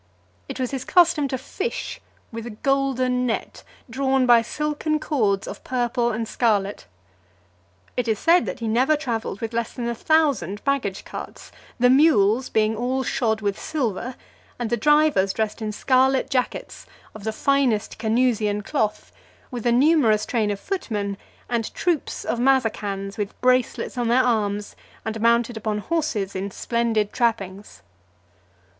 It 0.49 0.59
was 0.59 0.71
his 0.71 0.83
custom 0.83 1.27
to 1.27 1.37
fish 1.37 2.01
with 2.31 2.47
a 2.47 2.57
golden 2.65 3.27
net, 3.27 3.61
drawn 3.87 4.25
by 4.25 4.41
silken 4.41 4.99
cords 4.99 5.47
of 5.47 5.63
purple 5.63 6.09
and 6.11 6.27
scarlet. 6.27 6.87
It 7.95 8.07
is 8.07 8.17
said, 8.17 8.47
that 8.47 8.61
he 8.61 8.67
never 8.67 8.97
travelled 8.97 9.41
with 9.41 9.53
less 9.53 9.73
than 9.73 9.87
a 9.87 9.93
thousand 9.93 10.63
baggage 10.63 11.05
carts; 11.05 11.51
the 11.79 11.91
mules 11.91 12.49
being 12.49 12.75
all 12.75 13.03
shod 13.03 13.41
with 13.41 13.59
silver, 13.59 14.15
and 14.57 14.71
the 14.71 14.75
drivers 14.75 15.33
dressed 15.33 15.61
in 15.61 15.71
scarlet 15.71 16.31
jackets 16.31 16.87
of 17.13 17.23
the 17.23 17.31
finest 17.31 17.99
Canusian 17.99 18.63
cloth, 18.63 19.11
with 19.51 19.67
a 19.67 19.71
numerous 19.71 20.25
train 20.25 20.49
of 20.49 20.59
footmen, 20.59 21.15
and 21.47 21.71
troops 21.75 22.25
of 22.25 22.39
Mazacans, 22.39 23.19
with 23.19 23.39
bracelets 23.39 23.99
on 23.99 24.07
their 24.07 24.23
arms, 24.23 24.75
and 25.05 25.21
mounted 25.21 25.57
upon 25.57 25.77
horses 25.77 26.35
in 26.35 26.49
splendid 26.49 27.13
trappings. 27.13 27.83